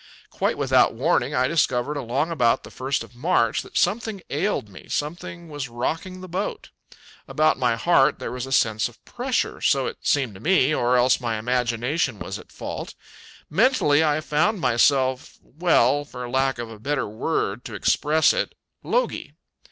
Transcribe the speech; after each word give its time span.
Quite 0.31 0.57
without 0.57 0.95
warning, 0.95 1.35
I 1.35 1.47
discovered 1.47 1.95
along 1.95 2.31
about 2.31 2.63
the 2.63 2.71
first 2.71 3.03
of 3.03 3.13
March 3.13 3.61
that 3.61 3.77
something 3.77 4.23
ailed 4.31 4.67
me; 4.67 4.87
something 4.89 5.47
was 5.47 5.69
rocking 5.69 6.21
the 6.21 6.27
boat. 6.27 6.71
About 7.27 7.59
my 7.59 7.75
heart 7.75 8.17
there 8.17 8.31
was 8.31 8.47
a 8.47 8.51
sense 8.51 8.89
of 8.89 9.05
pressure, 9.05 9.61
so 9.61 9.85
it 9.85 9.99
seemed 10.01 10.33
to 10.33 10.39
me, 10.39 10.73
or 10.73 10.97
else 10.97 11.19
my 11.21 11.37
imagination 11.37 12.17
was 12.17 12.39
at 12.39 12.51
fault. 12.51 12.95
Mentally, 13.47 14.03
I 14.03 14.21
found 14.21 14.59
myself 14.59 15.37
well, 15.43 16.03
for 16.03 16.27
lack 16.27 16.57
of 16.57 16.71
a 16.71 16.79
better 16.79 17.07
word 17.07 17.63
to 17.65 17.75
express 17.75 18.33
it 18.33 18.55
logy. 18.81 19.33